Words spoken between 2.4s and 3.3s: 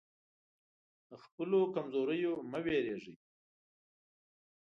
مه وېرېږئ.